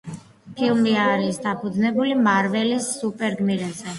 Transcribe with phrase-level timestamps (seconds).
[0.59, 3.89] ფილმი არის დაფუძნებული მარველის სუპერგმირებზე.